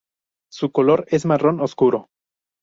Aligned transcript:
Su 0.51 0.71
color 0.71 1.05
es 1.09 1.27
marrón 1.27 1.59
oscuro. 1.59 2.09